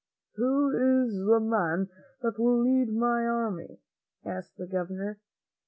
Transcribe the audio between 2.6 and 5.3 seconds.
lead my army?" asked the Governor.